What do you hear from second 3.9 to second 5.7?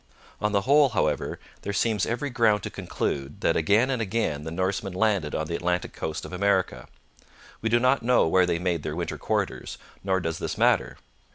and again the Norsemen landed on the